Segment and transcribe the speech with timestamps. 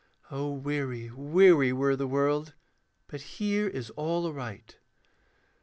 [0.31, 2.55] (O weary, weary were the world,
[3.05, 4.79] But here is all aright.)